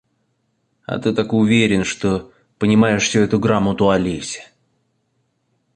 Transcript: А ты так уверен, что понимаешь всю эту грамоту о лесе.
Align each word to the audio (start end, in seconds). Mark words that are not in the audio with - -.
А 0.87 0.97
ты 0.97 1.13
так 1.13 1.31
уверен, 1.31 1.83
что 1.83 2.31
понимаешь 2.57 3.03
всю 3.03 3.19
эту 3.19 3.37
грамоту 3.39 3.91
о 3.91 3.99
лесе. 3.99 4.51